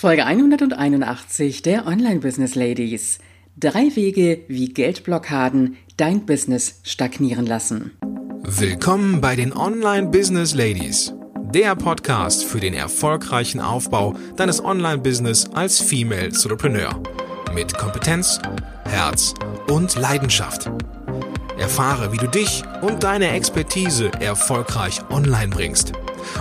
[0.00, 3.18] Folge 181 der Online Business Ladies.
[3.56, 7.98] Drei Wege, wie Geldblockaden dein Business stagnieren lassen.
[8.44, 11.12] Willkommen bei den Online Business Ladies,
[11.52, 17.02] der Podcast für den erfolgreichen Aufbau deines Online Business als Female Entrepreneur
[17.52, 18.38] mit Kompetenz,
[18.84, 19.34] Herz
[19.68, 20.70] und Leidenschaft.
[21.58, 25.92] Erfahre, wie du dich und deine Expertise erfolgreich online bringst.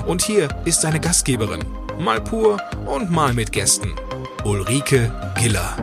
[0.05, 1.63] Und hier ist deine Gastgeberin
[1.99, 3.93] mal pur und mal mit Gästen.
[4.43, 5.75] Ulrike Giller.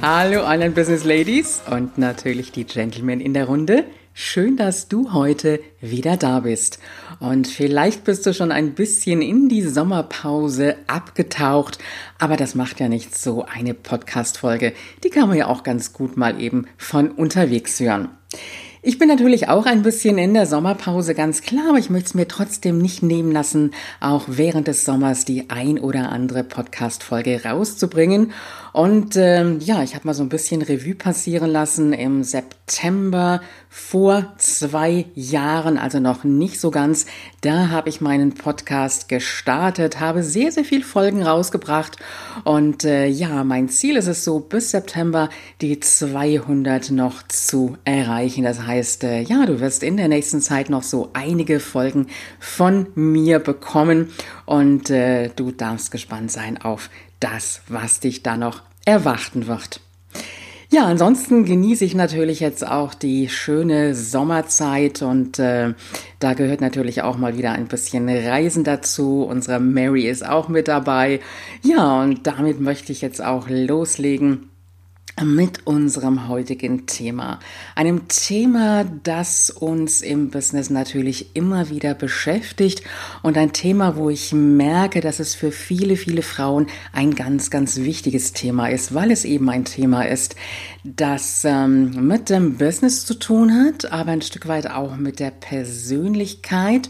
[0.00, 3.84] Hallo Online Business Ladies und natürlich die Gentlemen in der Runde.
[4.14, 6.78] Schön, dass du heute wieder da bist.
[7.18, 11.78] Und vielleicht bist du schon ein bisschen in die Sommerpause abgetaucht,
[12.18, 14.74] aber das macht ja nichts so eine Podcast-Folge.
[15.02, 18.10] Die kann man ja auch ganz gut mal eben von unterwegs hören.
[18.84, 22.14] Ich bin natürlich auch ein bisschen in der Sommerpause, ganz klar, aber ich möchte es
[22.14, 28.32] mir trotzdem nicht nehmen lassen, auch während des Sommers die ein oder andere Podcast-Folge rauszubringen.
[28.72, 34.32] Und ähm, ja, ich habe mal so ein bisschen Revue passieren lassen im September vor
[34.38, 37.04] zwei Jahren, also noch nicht so ganz.
[37.42, 41.98] Da habe ich meinen Podcast gestartet, habe sehr, sehr viel Folgen rausgebracht.
[42.44, 45.28] Und äh, ja, mein Ziel ist es so, bis September
[45.60, 48.44] die 200 noch zu erreichen.
[48.44, 52.06] Das heißt, äh, ja, du wirst in der nächsten Zeit noch so einige Folgen
[52.40, 54.10] von mir bekommen.
[54.46, 56.88] Und äh, du darfst gespannt sein auf
[57.22, 59.80] das, was dich da noch erwarten wird.
[60.70, 65.74] Ja, ansonsten genieße ich natürlich jetzt auch die schöne Sommerzeit und äh,
[66.18, 69.22] da gehört natürlich auch mal wieder ein bisschen Reisen dazu.
[69.28, 71.20] Unsere Mary ist auch mit dabei.
[71.62, 74.48] Ja, und damit möchte ich jetzt auch loslegen
[75.20, 77.38] mit unserem heutigen Thema.
[77.74, 82.82] Einem Thema, das uns im Business natürlich immer wieder beschäftigt
[83.22, 87.78] und ein Thema, wo ich merke, dass es für viele, viele Frauen ein ganz, ganz
[87.78, 90.34] wichtiges Thema ist, weil es eben ein Thema ist,
[90.82, 95.30] das ähm, mit dem Business zu tun hat, aber ein Stück weit auch mit der
[95.30, 96.88] Persönlichkeit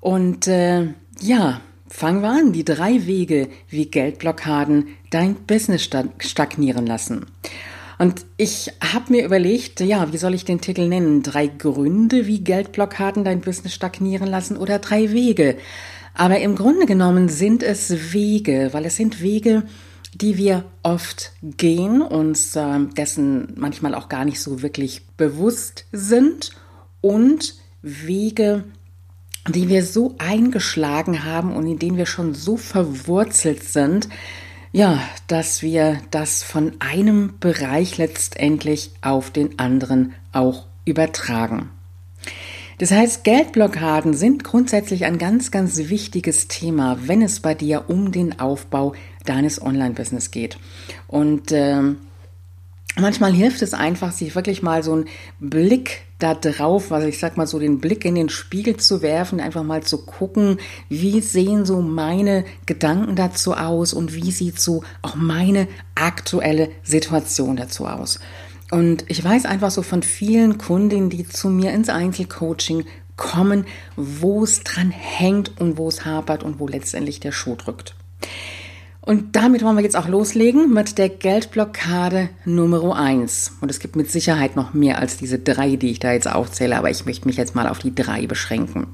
[0.00, 0.88] und äh,
[1.20, 5.88] ja, Fangen wir an, die drei Wege, wie Geldblockaden dein Business
[6.18, 7.26] stagnieren lassen.
[7.98, 11.22] Und ich habe mir überlegt, ja, wie soll ich den Titel nennen?
[11.22, 15.56] Drei Gründe, wie Geldblockaden dein Business stagnieren lassen oder drei Wege.
[16.14, 19.64] Aber im Grunde genommen sind es Wege, weil es sind Wege,
[20.14, 26.50] die wir oft gehen, uns äh, dessen manchmal auch gar nicht so wirklich bewusst sind
[27.00, 28.64] und Wege,
[29.46, 34.08] die wir so eingeschlagen haben und in denen wir schon so verwurzelt sind,
[34.72, 41.70] ja, dass wir das von einem Bereich letztendlich auf den anderen auch übertragen.
[42.78, 48.12] Das heißt, Geldblockaden sind grundsätzlich ein ganz, ganz wichtiges Thema, wenn es bei dir um
[48.12, 48.94] den Aufbau
[49.24, 50.58] deines Online-Business geht.
[51.08, 51.82] Und äh,
[52.98, 55.06] manchmal hilft es einfach, sich wirklich mal so einen
[55.40, 59.40] Blick da drauf, also ich sag mal so den Blick in den Spiegel zu werfen,
[59.40, 64.82] einfach mal zu gucken, wie sehen so meine Gedanken dazu aus und wie sieht so
[65.02, 68.18] auch meine aktuelle Situation dazu aus.
[68.70, 72.84] Und ich weiß einfach so von vielen Kundinnen, die zu mir ins Einzelcoaching
[73.16, 73.64] kommen,
[73.96, 77.94] wo es dran hängt und wo es hapert und wo letztendlich der Schuh drückt.
[79.08, 83.52] Und damit wollen wir jetzt auch loslegen mit der Geldblockade Nummer eins.
[83.62, 86.76] Und es gibt mit Sicherheit noch mehr als diese drei, die ich da jetzt aufzähle,
[86.76, 88.88] aber ich möchte mich jetzt mal auf die drei beschränken.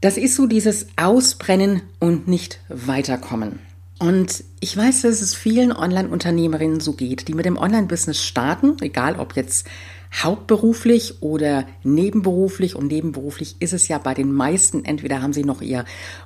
[0.00, 3.58] Das ist so dieses Ausbrennen und nicht weiterkommen.
[3.98, 9.16] Und ich weiß, dass es vielen Online-Unternehmerinnen so geht, die mit dem Online-Business starten, egal
[9.16, 9.66] ob jetzt
[10.12, 12.76] hauptberuflich oder nebenberuflich.
[12.76, 15.84] Und nebenberuflich ist es ja bei den meisten, entweder haben sie noch ihr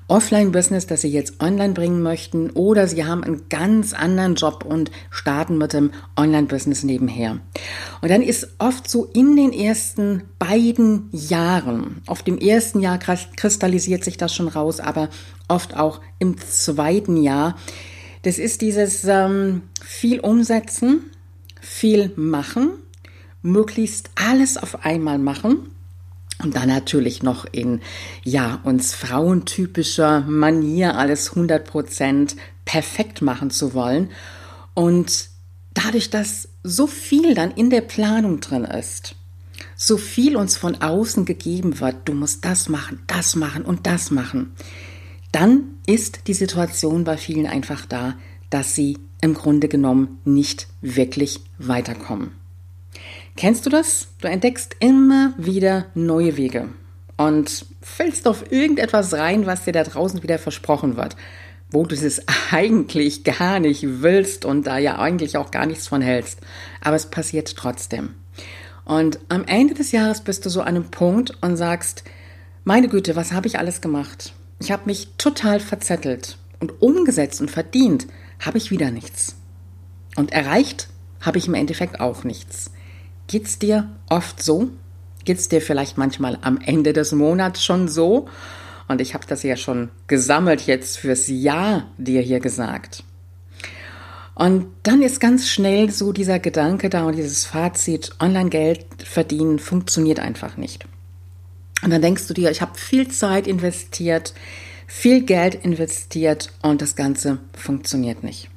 [0.08, 4.91] Offline-Business, das sie jetzt online bringen möchten, oder sie haben einen ganz anderen Job und
[5.10, 7.38] starten mit dem Online-Business nebenher.
[8.02, 14.04] Und dann ist oft so in den ersten beiden Jahren, auf dem ersten Jahr kristallisiert
[14.04, 15.09] sich das schon raus, aber
[15.48, 17.56] oft auch im zweiten Jahr,
[18.22, 21.10] das ist dieses ähm, viel umsetzen,
[21.60, 22.71] viel machen,
[23.47, 25.71] möglichst alles auf einmal machen
[26.43, 27.81] und dann natürlich noch in,
[28.22, 34.10] ja, uns frauentypischer Manier alles 100% perfekt machen zu wollen.
[34.75, 35.31] Und
[35.72, 39.15] dadurch, dass so viel dann in der Planung drin ist,
[39.77, 44.10] so viel uns von außen gegeben wird, du musst das machen, das machen und das
[44.10, 44.53] machen,
[45.33, 48.15] dann ist die Situation bei vielen einfach da,
[48.51, 52.33] dass sie im Grunde genommen nicht wirklich weiterkommen.
[53.36, 54.09] Kennst du das?
[54.22, 56.71] Du entdeckst immer wieder neue Wege
[57.18, 61.16] und fällst auf irgendetwas rein, was dir da draußen wieder versprochen wird,
[61.71, 66.00] wo du es eigentlich gar nicht willst und da ja eigentlich auch gar nichts von
[66.00, 66.41] hältst.
[66.80, 68.15] Aber es passiert trotzdem.
[68.86, 72.04] Und am Ende des Jahres bist du so an einem Punkt und sagst,
[72.65, 74.32] meine Güte, was habe ich alles gemacht?
[74.60, 78.06] Ich habe mich total verzettelt und umgesetzt und verdient
[78.41, 79.36] habe ich wieder nichts.
[80.16, 80.89] Und erreicht
[81.21, 82.71] habe ich im Endeffekt auch nichts.
[83.27, 84.71] Geht's dir oft so?
[85.25, 88.28] Geht's dir vielleicht manchmal am Ende des Monats schon so?
[88.89, 93.03] Und ich habe das ja schon gesammelt jetzt fürs Jahr dir hier gesagt.
[94.37, 100.21] Und dann ist ganz schnell so dieser Gedanke da und dieses Fazit, Online-Geld verdienen funktioniert
[100.21, 100.87] einfach nicht.
[101.83, 104.34] Und dann denkst du dir, ich habe viel Zeit investiert,
[104.87, 108.51] viel Geld investiert und das Ganze funktioniert nicht.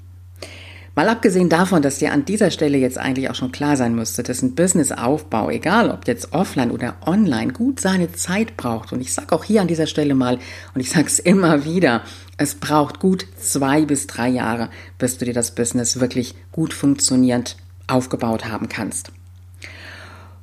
[1.00, 4.22] Mal abgesehen davon, dass dir an dieser Stelle jetzt eigentlich auch schon klar sein müsste,
[4.22, 8.92] dass ein Businessaufbau, egal ob jetzt offline oder online, gut seine Zeit braucht.
[8.92, 10.40] Und ich sage auch hier an dieser Stelle mal,
[10.76, 12.04] und ich sage es immer wieder,
[12.36, 14.68] es braucht gut zwei bis drei Jahre,
[14.98, 17.56] bis du dir das Business wirklich gut funktionierend
[17.88, 19.14] aufgebaut haben kannst.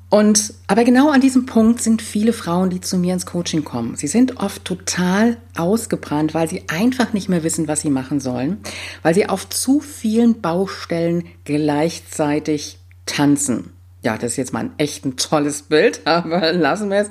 [0.08, 3.96] Und aber genau an diesem Punkt sind viele Frauen, die zu mir ins Coaching kommen.
[3.96, 8.58] Sie sind oft total ausgebrannt, weil sie einfach nicht mehr wissen, was sie machen sollen,
[9.02, 13.72] weil sie auf zu vielen Baustellen gleichzeitig tanzen.
[14.02, 17.10] Ja, das ist jetzt mal ein echt ein tolles Bild, aber lassen wir es.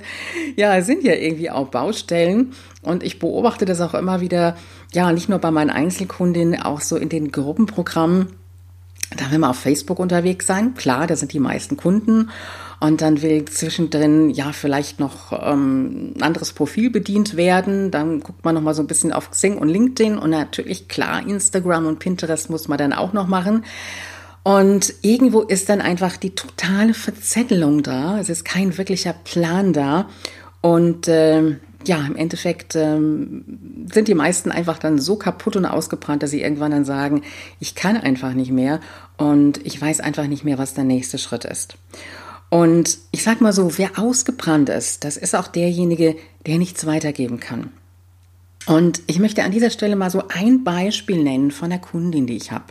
[0.55, 4.55] Ja, es sind ja irgendwie auch Baustellen und ich beobachte das auch immer wieder,
[4.93, 8.27] ja, nicht nur bei meinen Einzelkundinnen, auch so in den Gruppenprogrammen.
[9.15, 10.73] Da will man auf Facebook unterwegs sein.
[10.73, 12.29] Klar, da sind die meisten Kunden
[12.79, 17.91] und dann will zwischendrin ja vielleicht noch ähm, ein anderes Profil bedient werden.
[17.91, 21.25] Dann guckt man noch mal so ein bisschen auf Xing und LinkedIn und natürlich klar
[21.25, 23.63] Instagram und Pinterest muss man dann auch noch machen.
[24.43, 28.19] Und irgendwo ist dann einfach die totale Verzettelung da.
[28.19, 30.07] Es ist kein wirklicher Plan da.
[30.61, 31.57] Und äh,
[31.87, 36.41] ja, im Endeffekt ähm, sind die meisten einfach dann so kaputt und ausgebrannt, dass sie
[36.41, 37.23] irgendwann dann sagen,
[37.59, 38.79] ich kann einfach nicht mehr
[39.17, 41.77] und ich weiß einfach nicht mehr, was der nächste Schritt ist.
[42.49, 46.15] Und ich sag mal so, wer ausgebrannt ist, das ist auch derjenige,
[46.45, 47.71] der nichts weitergeben kann.
[48.65, 52.37] Und ich möchte an dieser Stelle mal so ein Beispiel nennen von der Kundin, die
[52.37, 52.65] ich habe.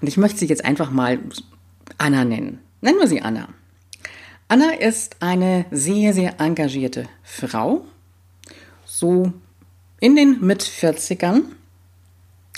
[0.00, 1.18] Und ich möchte sie jetzt einfach mal
[1.98, 2.60] Anna nennen.
[2.80, 3.48] Nennen wir sie Anna.
[4.48, 7.84] Anna ist eine sehr, sehr engagierte Frau,
[8.98, 9.32] so
[10.00, 11.42] in den Mit-40ern,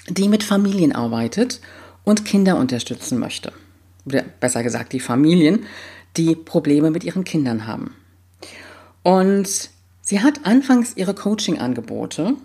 [0.09, 1.61] die mit Familien arbeitet
[2.05, 3.53] und Kinder unterstützen möchte.
[4.07, 5.67] Oder besser gesagt, die Familien,
[6.17, 7.95] die Probleme mit ihren Kindern haben.
[9.03, 9.71] Und
[10.01, 12.37] sie hat anfangs ihre Coaching-Angebote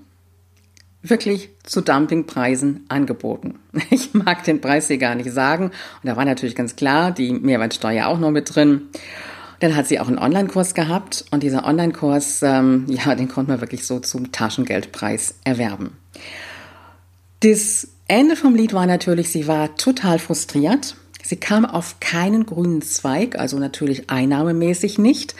[1.03, 3.59] wirklich zu Dumpingpreisen angeboten.
[3.91, 5.65] Ich mag den Preis hier gar nicht sagen.
[5.65, 5.73] Und
[6.09, 8.89] da war natürlich ganz klar die Mehrwertsteuer auch noch mit drin.
[9.63, 13.61] Dann hat sie auch einen Online-Kurs gehabt und dieser Online-Kurs, ähm, ja, den konnte man
[13.61, 15.95] wirklich so zum Taschengeldpreis erwerben.
[17.39, 22.81] Das Ende vom Lied war natürlich, sie war total frustriert Sie kam auf keinen grünen
[22.81, 25.35] Zweig, also natürlich einnahmemäßig nicht,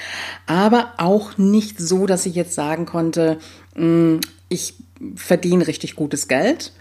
[0.45, 3.37] aber auch nicht so, dass sie jetzt sagen konnte,
[3.75, 4.75] mm, ich
[5.15, 6.71] verdiene richtig gutes Geld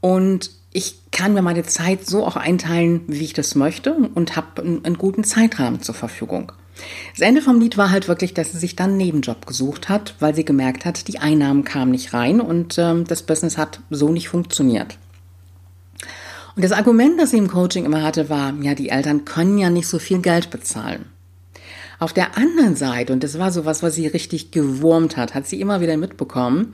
[0.00, 4.62] und ich kann mir meine Zeit so auch einteilen, wie ich das möchte und habe
[4.62, 6.52] einen, guten Zeitrahmen zur Verfügung.
[7.12, 10.14] Das Ende vom Lied war halt wirklich, dass sie sich dann einen Nebenjob gesucht hat,
[10.20, 14.10] weil sie gemerkt hat, die Einnahmen kamen nicht rein und ähm, das Business hat so
[14.10, 14.98] nicht funktioniert.
[16.54, 19.70] Und das Argument, das sie im Coaching immer hatte, war, ja, die Eltern können ja
[19.70, 21.06] nicht so viel Geld bezahlen.
[21.98, 25.46] Auf der anderen Seite, und das war so was, was sie richtig gewurmt hat, hat
[25.46, 26.72] sie immer wieder mitbekommen,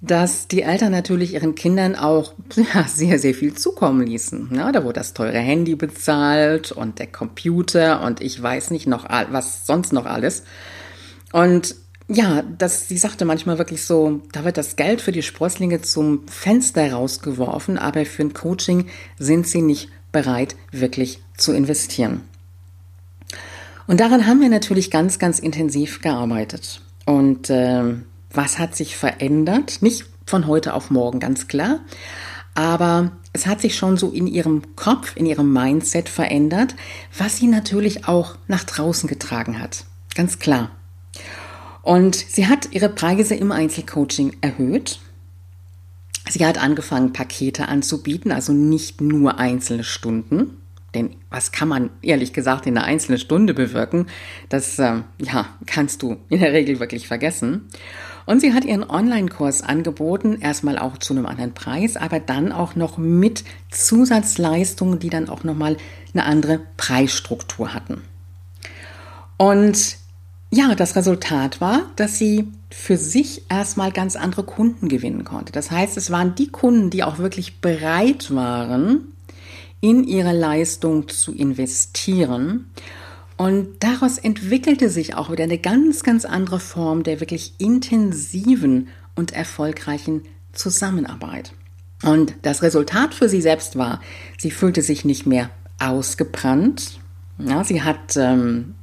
[0.00, 4.50] dass die Eltern natürlich ihren Kindern auch ja, sehr, sehr viel zukommen ließen.
[4.54, 9.08] Ja, da wurde das teure Handy bezahlt und der Computer und ich weiß nicht noch,
[9.30, 10.42] was sonst noch alles.
[11.32, 11.74] Und
[12.08, 16.26] ja, das, sie sagte manchmal wirklich so, da wird das Geld für die Sprösslinge zum
[16.28, 18.86] Fenster rausgeworfen, aber für ein Coaching
[19.18, 22.22] sind sie nicht bereit, wirklich zu investieren.
[23.88, 26.80] Und daran haben wir natürlich ganz, ganz intensiv gearbeitet.
[27.04, 27.94] Und äh,
[28.36, 29.78] was hat sich verändert?
[29.80, 31.80] Nicht von heute auf morgen, ganz klar.
[32.54, 36.74] Aber es hat sich schon so in ihrem Kopf, in ihrem Mindset verändert,
[37.16, 39.84] was sie natürlich auch nach draußen getragen hat.
[40.14, 40.70] Ganz klar.
[41.82, 44.98] Und sie hat ihre Preise im Einzelcoaching erhöht.
[46.28, 50.56] Sie hat angefangen, Pakete anzubieten, also nicht nur einzelne Stunden.
[50.94, 54.06] Denn was kann man ehrlich gesagt in einer einzelnen Stunde bewirken?
[54.48, 57.68] Das äh, ja, kannst du in der Regel wirklich vergessen.
[58.26, 62.74] Und sie hat ihren Online-Kurs angeboten, erstmal auch zu einem anderen Preis, aber dann auch
[62.74, 65.76] noch mit Zusatzleistungen, die dann auch nochmal
[66.12, 68.02] eine andere Preisstruktur hatten.
[69.36, 69.96] Und
[70.50, 75.52] ja, das Resultat war, dass sie für sich erstmal ganz andere Kunden gewinnen konnte.
[75.52, 79.12] Das heißt, es waren die Kunden, die auch wirklich bereit waren,
[79.80, 82.70] in ihre Leistung zu investieren.
[83.36, 89.32] Und daraus entwickelte sich auch wieder eine ganz, ganz andere Form der wirklich intensiven und
[89.32, 91.52] erfolgreichen Zusammenarbeit.
[92.02, 94.00] Und das Resultat für sie selbst war,
[94.38, 96.98] sie fühlte sich nicht mehr ausgebrannt.
[97.38, 98.74] Ja, sie hat ähm,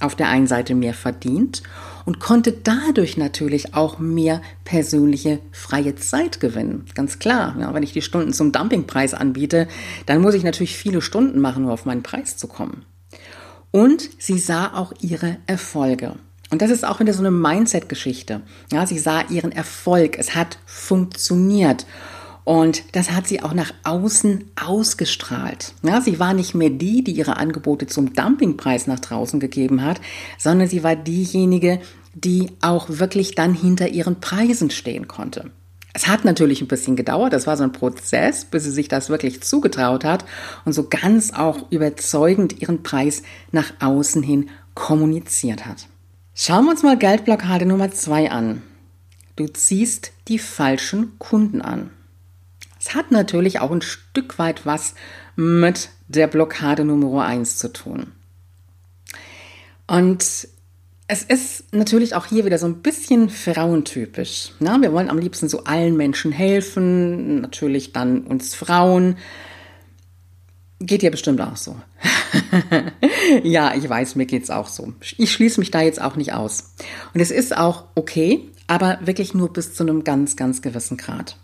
[0.00, 1.62] auf der einen Seite mehr verdient
[2.04, 6.86] und konnte dadurch natürlich auch mehr persönliche freie Zeit gewinnen.
[6.94, 9.68] Ganz klar, ja, wenn ich die Stunden zum Dumpingpreis anbiete,
[10.06, 12.84] dann muss ich natürlich viele Stunden machen, um auf meinen Preis zu kommen.
[13.74, 16.14] Und sie sah auch ihre Erfolge.
[16.52, 18.42] Und das ist auch wieder so eine Mindset-Geschichte.
[18.70, 20.16] Ja, sie sah ihren Erfolg.
[20.16, 21.84] Es hat funktioniert.
[22.44, 25.72] Und das hat sie auch nach außen ausgestrahlt.
[25.82, 30.00] Ja, sie war nicht mehr die, die ihre Angebote zum Dumpingpreis nach draußen gegeben hat,
[30.38, 31.80] sondern sie war diejenige,
[32.14, 35.50] die auch wirklich dann hinter ihren Preisen stehen konnte.
[35.96, 39.10] Es hat natürlich ein bisschen gedauert, das war so ein Prozess, bis sie sich das
[39.10, 40.24] wirklich zugetraut hat
[40.64, 43.22] und so ganz auch überzeugend ihren Preis
[43.52, 45.86] nach außen hin kommuniziert hat.
[46.34, 48.62] Schauen wir uns mal Geldblockade Nummer zwei an.
[49.36, 51.90] Du ziehst die falschen Kunden an.
[52.80, 54.94] Es hat natürlich auch ein Stück weit was
[55.36, 58.12] mit der Blockade Nummer 1 zu tun.
[59.86, 60.48] Und
[61.06, 64.52] es ist natürlich auch hier wieder so ein bisschen frauentypisch.
[64.58, 69.16] Na, wir wollen am liebsten so allen Menschen helfen, natürlich dann uns Frauen.
[70.80, 71.76] Geht dir bestimmt auch so.
[73.42, 74.94] ja, ich weiß, mir geht's auch so.
[75.18, 76.74] Ich schließe mich da jetzt auch nicht aus.
[77.12, 81.36] Und es ist auch okay, aber wirklich nur bis zu einem ganz, ganz gewissen Grad.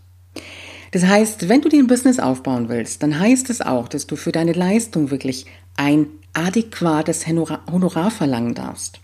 [0.92, 4.16] Das heißt, wenn du dir ein Business aufbauen willst, dann heißt es auch, dass du
[4.16, 9.00] für deine Leistung wirklich ein adäquates Honorar verlangen darfst.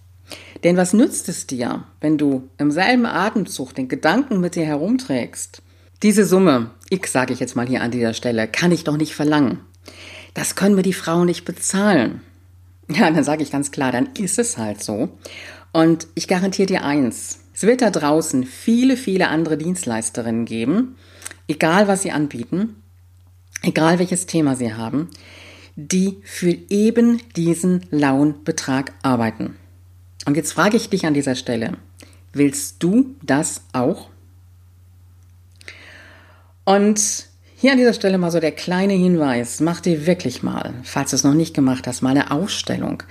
[0.65, 5.63] Denn was nützt es dir, wenn du im selben Atemzug den Gedanken mit dir herumträgst?
[6.03, 9.15] Diese Summe, X sage ich jetzt mal hier an dieser Stelle, kann ich doch nicht
[9.15, 9.61] verlangen.
[10.35, 12.21] Das können mir die Frauen nicht bezahlen.
[12.89, 15.09] Ja, dann sage ich ganz klar, dann ist es halt so.
[15.73, 20.97] Und ich garantiere dir eins, es wird da draußen viele, viele andere Dienstleisterinnen geben,
[21.49, 22.83] egal was sie anbieten,
[23.63, 25.09] egal welches Thema sie haben,
[25.75, 29.57] die für eben diesen lauen Betrag arbeiten.
[30.27, 31.79] Und jetzt frage ich dich an dieser Stelle,
[32.33, 34.11] willst du das auch?
[36.65, 41.11] Und hier an dieser Stelle mal so der kleine Hinweis, mach dir wirklich mal, falls
[41.11, 43.03] du es noch nicht gemacht hast, mal eine Ausstellung.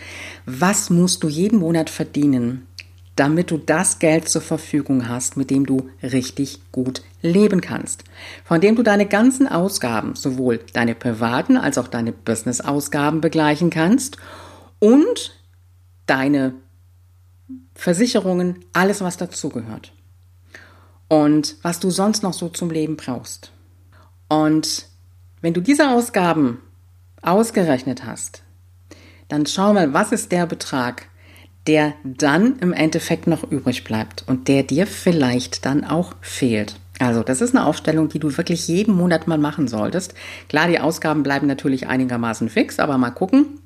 [0.46, 2.68] Was musst du jeden Monat verdienen,
[3.16, 8.04] damit du das Geld zur Verfügung hast, mit dem du richtig gut leben kannst.
[8.44, 14.18] Von dem du deine ganzen Ausgaben, sowohl deine privaten als auch deine Business-Ausgaben begleichen kannst
[14.80, 15.40] und
[16.08, 16.56] deine
[17.74, 19.94] Versicherungen, alles was dazugehört.
[21.08, 23.52] Und was du sonst noch so zum Leben brauchst.
[24.28, 24.88] Und
[25.42, 26.60] wenn du diese Ausgaben
[27.22, 28.44] ausgerechnet hast,
[29.28, 31.08] dann schau mal, was ist der Betrag,
[31.68, 36.76] der dann im Endeffekt noch übrig bleibt und der dir vielleicht dann auch fehlt.
[37.00, 40.14] Also, das ist eine Aufstellung, die du wirklich jeden Monat mal machen solltest.
[40.48, 43.60] Klar, die Ausgaben bleiben natürlich einigermaßen fix, aber mal gucken,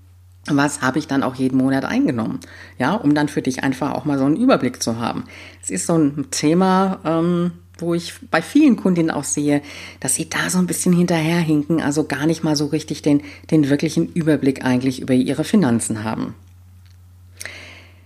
[0.57, 2.39] was habe ich dann auch jeden Monat eingenommen?
[2.77, 5.25] Ja, um dann für dich einfach auch mal so einen Überblick zu haben.
[5.61, 9.61] Es ist so ein Thema, ähm, wo ich bei vielen Kundinnen auch sehe,
[9.99, 13.69] dass sie da so ein bisschen hinterherhinken, also gar nicht mal so richtig den, den
[13.69, 16.35] wirklichen Überblick eigentlich über ihre Finanzen haben.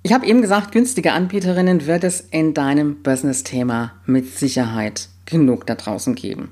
[0.05, 5.75] Ich habe eben gesagt, günstige Anbieterinnen wird es in deinem Business-Thema mit Sicherheit genug da
[5.75, 6.49] draußen geben.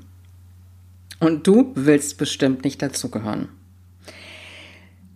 [1.20, 3.50] Und du willst bestimmt nicht dazugehören.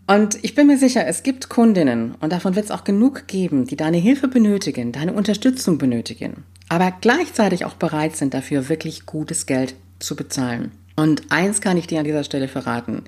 [0.08, 3.66] Und ich bin mir sicher, es gibt Kundinnen, und davon wird es auch genug geben,
[3.66, 9.48] die deine Hilfe benötigen, deine Unterstützung benötigen, aber gleichzeitig auch bereit sind, dafür wirklich gutes
[9.48, 10.72] Geld zu bezahlen.
[10.96, 13.04] Und eins kann ich dir an dieser Stelle verraten.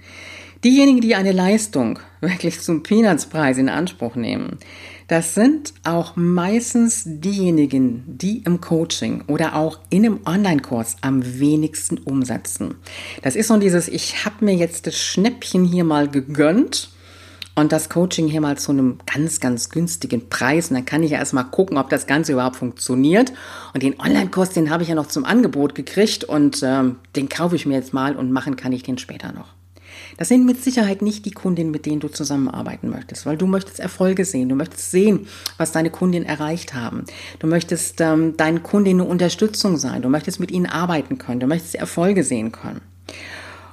[0.63, 4.57] Diejenigen, die eine Leistung wirklich zum Peanutspreis in Anspruch nehmen,
[5.07, 11.97] das sind auch meistens diejenigen, die im Coaching oder auch in einem Online-Kurs am wenigsten
[11.99, 12.75] umsetzen.
[13.21, 16.89] Das ist so dieses, ich habe mir jetzt das Schnäppchen hier mal gegönnt
[17.55, 20.69] und das Coaching hier mal zu einem ganz, ganz günstigen Preis.
[20.69, 23.31] Und dann kann ich ja erstmal gucken, ob das Ganze überhaupt funktioniert.
[23.73, 27.55] Und den Online-Kurs, den habe ich ja noch zum Angebot gekriegt und ähm, den kaufe
[27.55, 29.56] ich mir jetzt mal und machen kann ich den später noch.
[30.15, 33.79] Das sind mit Sicherheit nicht die Kundinnen, mit denen du zusammenarbeiten möchtest, weil du möchtest
[33.79, 37.05] Erfolge sehen, du möchtest sehen, was deine Kundinnen erreicht haben.
[37.39, 41.47] Du möchtest ähm, deinen Kundinnen eine Unterstützung sein, du möchtest mit ihnen arbeiten können, du
[41.47, 42.81] möchtest Erfolge sehen können.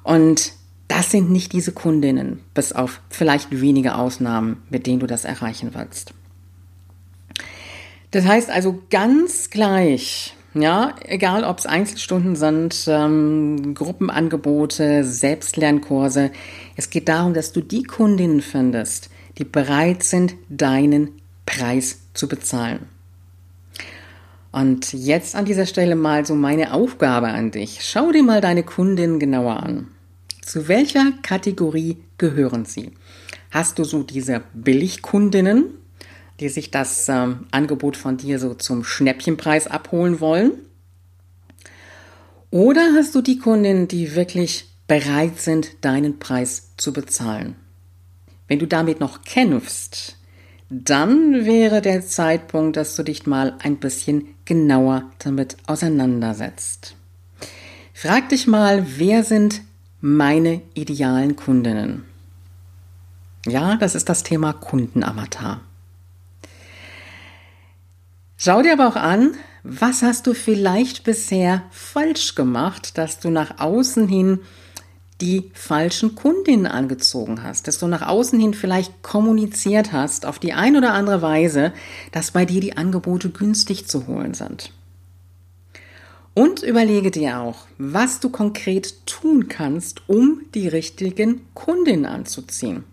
[0.02, 0.52] Und
[0.88, 5.70] das sind nicht diese Kundinnen, bis auf vielleicht wenige Ausnahmen, mit denen du das erreichen
[5.72, 6.12] willst.
[8.10, 16.30] Das heißt also ganz gleich, ja, egal ob es Einzelstunden sind, ähm, Gruppenangebote, Selbstlernkurse,
[16.76, 21.10] es geht darum, dass du die Kundinnen findest, die bereit sind, deinen
[21.44, 22.86] Preis zu bezahlen.
[24.52, 27.80] Und jetzt an dieser Stelle mal so meine Aufgabe an dich.
[27.82, 29.88] Schau dir mal deine Kundinnen genauer an.
[30.42, 32.92] Zu welcher Kategorie gehören sie?
[33.50, 35.64] Hast du so diese Billigkundinnen,
[36.40, 40.52] die sich das ähm, Angebot von dir so zum Schnäppchenpreis abholen wollen?
[42.50, 47.56] Oder hast du die Kundinnen, die wirklich bereit sind, deinen Preis zu bezahlen?
[48.46, 50.16] Wenn du damit noch kämpfst,
[50.70, 56.96] dann wäre der Zeitpunkt, dass du dich mal ein bisschen genauer damit auseinandersetzt.
[57.92, 59.62] Frag dich mal, wer sind
[60.00, 62.04] meine idealen Kundinnen?
[63.46, 65.60] Ja, das ist das Thema Kundenavatar.
[68.44, 73.58] Schau dir aber auch an, was hast du vielleicht bisher falsch gemacht, dass du nach
[73.58, 74.40] außen hin
[75.22, 80.52] die falschen Kundinnen angezogen hast, dass du nach außen hin vielleicht kommuniziert hast auf die
[80.52, 81.72] ein oder andere Weise,
[82.12, 84.72] dass bei dir die Angebote günstig zu holen sind.
[86.34, 92.84] Und überlege dir auch, was du konkret tun kannst, um die richtigen Kundinnen anzuziehen.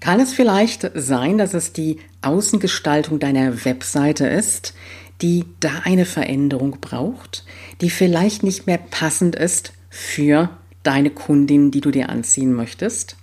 [0.00, 4.74] Kann es vielleicht sein, dass es die Außengestaltung deiner Webseite ist,
[5.22, 7.44] die da eine Veränderung braucht,
[7.80, 10.50] die vielleicht nicht mehr passend ist für
[10.82, 13.16] deine Kundin, die du dir anziehen möchtest?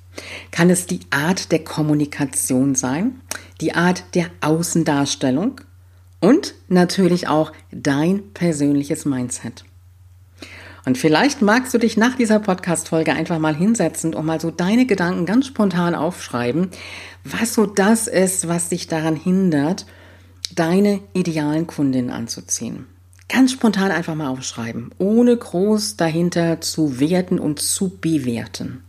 [0.51, 3.21] Kann es die Art der Kommunikation sein,
[3.61, 5.61] die Art der Außendarstellung
[6.19, 9.65] und natürlich auch dein persönliches Mindset?
[10.85, 14.85] Und vielleicht magst du dich nach dieser Podcast-Folge einfach mal hinsetzen und mal so deine
[14.85, 16.69] Gedanken ganz spontan aufschreiben,
[17.23, 19.85] was so das ist, was dich daran hindert,
[20.53, 22.85] deine idealen Kundinnen anzuziehen.
[23.29, 28.83] Ganz spontan einfach mal aufschreiben, ohne groß dahinter zu werten und zu bewerten.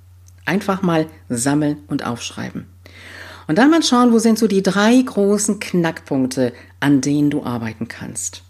[0.45, 2.67] Einfach mal sammeln und aufschreiben.
[3.47, 7.89] Und dann mal schauen, wo sind so die drei großen Knackpunkte, an denen du arbeiten
[7.89, 8.43] kannst.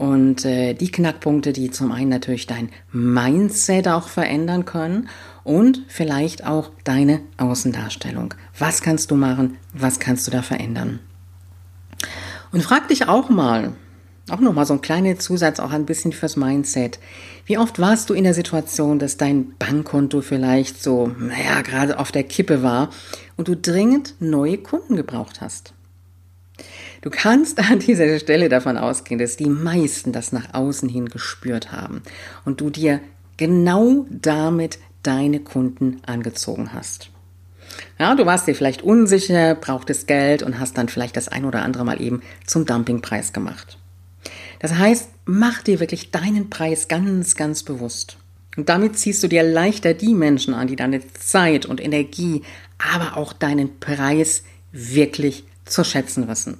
[0.00, 5.10] Und äh, die Knackpunkte, die zum einen natürlich dein Mindset auch verändern können
[5.44, 8.32] und vielleicht auch deine Außendarstellung.
[8.58, 9.58] Was kannst du machen?
[9.74, 11.00] Was kannst du da verändern?
[12.50, 13.74] Und frag dich auch mal,
[14.30, 16.98] auch nochmal so ein kleiner Zusatz, auch ein bisschen fürs Mindset.
[17.44, 22.10] Wie oft warst du in der Situation, dass dein Bankkonto vielleicht so, naja, gerade auf
[22.10, 22.88] der Kippe war
[23.36, 25.74] und du dringend neue Kunden gebraucht hast?
[27.02, 31.72] Du kannst an dieser Stelle davon ausgehen, dass die meisten das nach außen hin gespürt
[31.72, 32.02] haben
[32.44, 33.00] und du dir
[33.36, 37.10] genau damit deine Kunden angezogen hast.
[37.98, 41.62] Ja, du warst dir vielleicht unsicher, brauchtest Geld und hast dann vielleicht das ein oder
[41.62, 43.78] andere Mal eben zum Dumpingpreis gemacht.
[44.58, 48.18] Das heißt, mach dir wirklich deinen Preis ganz, ganz bewusst.
[48.56, 52.42] Und damit ziehst du dir leichter die Menschen an, die deine Zeit und Energie,
[52.78, 54.42] aber auch deinen Preis
[54.72, 56.58] wirklich zu schätzen wissen.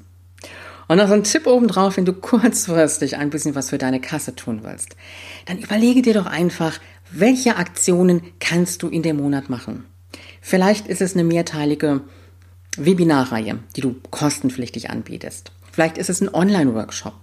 [0.89, 4.35] Und noch so ein Tipp obendrauf, wenn du kurzfristig ein bisschen was für deine Kasse
[4.35, 4.97] tun willst,
[5.47, 6.81] dann überlege dir doch einfach,
[7.13, 9.85] welche Aktionen kannst du in dem Monat machen.
[10.41, 12.01] Vielleicht ist es eine mehrteilige
[12.77, 15.53] Webinarreihe, die du kostenpflichtig anbietest.
[15.71, 17.15] Vielleicht ist es ein Online-Workshop.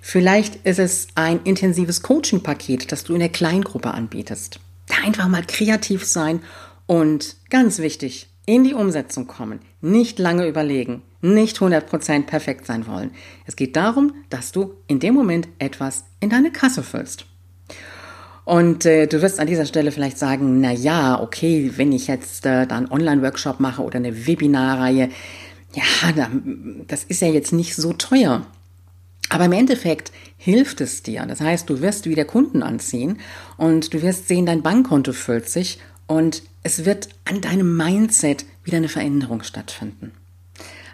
[0.00, 4.58] Vielleicht ist es ein intensives Coaching-Paket, das du in der Kleingruppe anbietest.
[4.88, 6.40] Da einfach mal kreativ sein
[6.86, 9.60] und ganz wichtig, in die Umsetzung kommen.
[9.80, 13.12] Nicht lange überlegen nicht 100% perfekt sein wollen.
[13.46, 17.26] Es geht darum, dass du in dem Moment etwas in deine Kasse füllst.
[18.44, 22.44] Und äh, du wirst an dieser Stelle vielleicht sagen, na ja, okay, wenn ich jetzt
[22.44, 25.10] äh, da einen Online-Workshop mache oder eine Webinarreihe,
[25.74, 26.28] ja,
[26.88, 28.44] das ist ja jetzt nicht so teuer.
[29.28, 31.24] Aber im Endeffekt hilft es dir.
[31.24, 33.18] Das heißt, du wirst wieder Kunden anziehen
[33.56, 38.76] und du wirst sehen, dein Bankkonto füllt sich und es wird an deinem Mindset wieder
[38.76, 40.12] eine Veränderung stattfinden.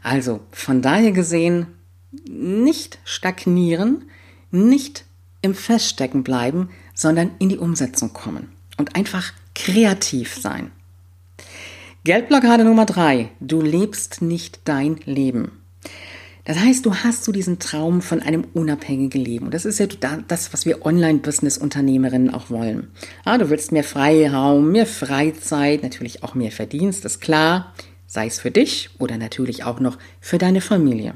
[0.02, 1.66] Also von daher gesehen,
[2.28, 4.04] nicht stagnieren,
[4.50, 5.04] nicht
[5.42, 10.70] im Feststecken bleiben, sondern in die Umsetzung kommen und einfach kreativ sein.
[12.04, 15.52] Geldblockade Nummer drei: Du lebst nicht dein Leben.
[16.48, 19.44] Das heißt, du hast so diesen Traum von einem unabhängigen Leben.
[19.44, 22.88] Und das ist ja das, was wir Online-Business-Unternehmerinnen auch wollen.
[23.24, 27.74] Ja, du willst mehr Freiraum, mehr Freizeit, natürlich auch mehr Verdienst, ist klar
[28.08, 31.14] sei es für dich oder natürlich auch noch für deine Familie.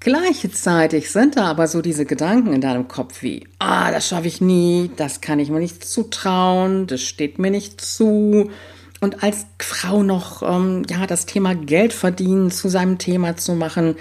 [0.00, 4.42] Gleichzeitig sind da aber so diese Gedanken in deinem Kopf wie, ah, das schaffe ich
[4.42, 8.50] nie, das kann ich mir nicht zutrauen, das steht mir nicht zu.
[9.04, 13.96] Und als Frau noch, ähm, ja, das Thema Geld verdienen zu seinem Thema zu machen,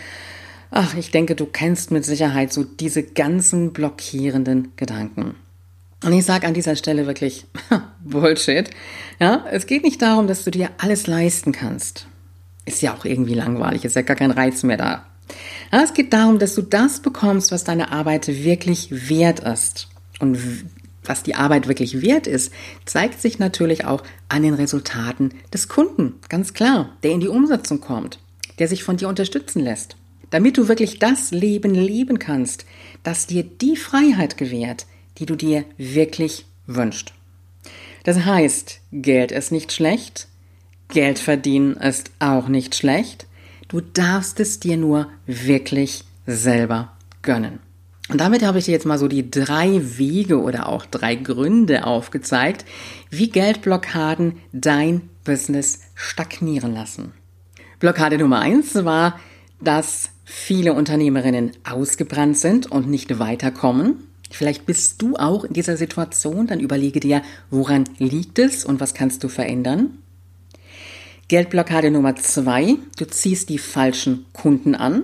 [0.71, 5.35] ach, ich denke, du kennst mit Sicherheit so diese ganzen blockierenden Gedanken.
[6.05, 7.45] Und ich sage an dieser Stelle wirklich
[7.99, 8.69] Bullshit.
[9.19, 12.07] Ja, es geht nicht darum, dass du dir alles leisten kannst.
[12.63, 15.05] Ist ja auch irgendwie langweilig, ist ja gar kein Reiz mehr da.
[15.73, 19.89] Ja, es geht darum, dass du das bekommst, was deine Arbeit wirklich wert ist.
[20.21, 20.39] Und
[21.05, 22.51] was die Arbeit wirklich wert ist,
[22.85, 27.81] zeigt sich natürlich auch an den Resultaten des Kunden, ganz klar, der in die Umsetzung
[27.81, 28.19] kommt,
[28.59, 29.95] der sich von dir unterstützen lässt.
[30.29, 32.65] Damit du wirklich das Leben leben kannst,
[33.03, 34.87] das dir die Freiheit gewährt,
[35.19, 37.13] die du dir wirklich wünschst.
[38.03, 40.27] Das heißt, Geld ist nicht schlecht,
[40.89, 43.27] Geld verdienen ist auch nicht schlecht,
[43.73, 46.91] Du darfst es dir nur wirklich selber
[47.23, 47.57] gönnen.
[48.09, 51.85] Und damit habe ich dir jetzt mal so die drei Wege oder auch drei Gründe
[51.85, 52.65] aufgezeigt,
[53.09, 57.13] wie Geldblockaden dein Business stagnieren lassen.
[57.79, 59.19] Blockade Nummer eins war,
[59.61, 63.95] dass viele Unternehmerinnen ausgebrannt sind und nicht weiterkommen.
[64.29, 68.93] Vielleicht bist du auch in dieser Situation, dann überlege dir, woran liegt es und was
[68.93, 69.99] kannst du verändern.
[71.27, 75.03] Geldblockade Nummer zwei, du ziehst die falschen Kunden an.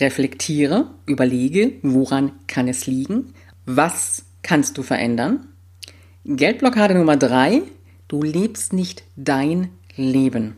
[0.00, 3.32] Reflektiere, überlege, woran kann es liegen?
[3.64, 5.46] Was kannst du verändern?
[6.24, 7.62] Geldblockade Nummer drei,
[8.08, 10.56] du lebst nicht dein Leben.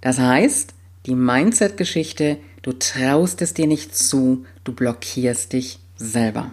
[0.00, 0.74] Das heißt,
[1.06, 6.50] die Mindset-Geschichte, du traust es dir nicht zu, du blockierst dich selber.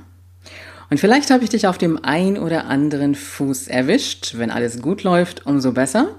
[0.90, 4.36] Und vielleicht habe ich dich auf dem ein oder anderen Fuß erwischt.
[4.38, 6.10] Wenn alles gut läuft, umso besser.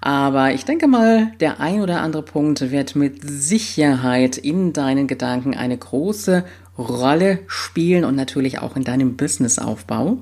[0.00, 5.56] Aber ich denke mal, der ein oder andere Punkt wird mit Sicherheit in deinen Gedanken
[5.56, 6.44] eine große
[6.78, 10.18] Rolle spielen und natürlich auch in deinem Businessaufbau.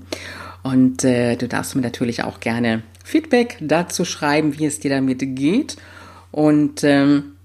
[0.63, 5.21] Und äh, du darfst mir natürlich auch gerne Feedback dazu schreiben, wie es dir damit
[5.37, 5.77] geht.
[6.33, 7.37] Und ähm,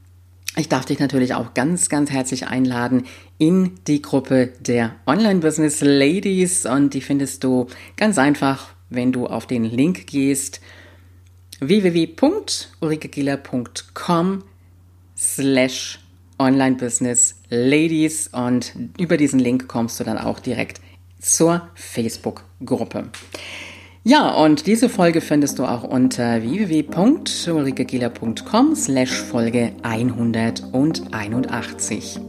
[0.56, 3.04] ich darf dich natürlich auch ganz, ganz herzlich einladen
[3.38, 6.66] in die Gruppe der Online-Business Ladies.
[6.66, 7.68] Und die findest du
[7.98, 10.62] ganz einfach, wenn du auf den Link gehst
[11.62, 14.44] www.ulrikegiller.com
[15.16, 16.00] slash
[16.40, 20.82] Online Business Ladies und über diesen Link kommst du dann auch direkt
[21.20, 23.12] zur Facebook-Gruppe.
[24.04, 32.20] Ja, und diese Folge findest du auch unter www.ulrikegiller.com slash Folge 181.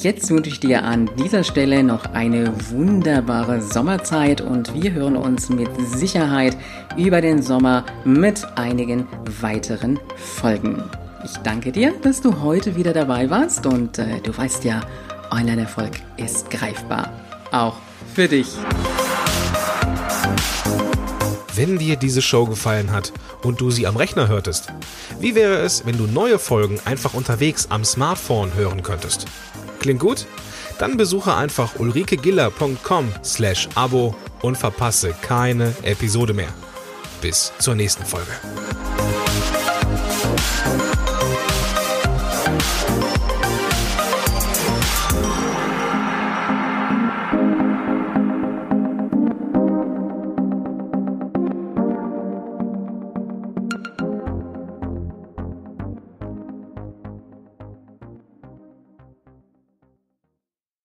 [0.00, 5.50] Jetzt wünsche ich dir an dieser Stelle noch eine wunderbare Sommerzeit und wir hören uns
[5.50, 6.56] mit Sicherheit
[6.96, 9.06] über den Sommer mit einigen
[9.42, 10.82] weiteren Folgen.
[11.24, 14.80] Ich danke dir, dass du heute wieder dabei warst und äh, du weißt ja,
[15.30, 17.12] Online-Erfolg ist greifbar.
[17.50, 17.76] Auch
[18.14, 18.48] für dich.
[21.54, 24.72] Wenn dir diese Show gefallen hat und du sie am Rechner hörtest,
[25.20, 29.26] wie wäre es, wenn du neue Folgen einfach unterwegs am Smartphone hören könntest?
[29.82, 30.26] Klingt gut?
[30.78, 36.54] Dann besuche einfach ulrikegiller.com slash Abo und verpasse keine Episode mehr.
[37.20, 38.30] Bis zur nächsten Folge.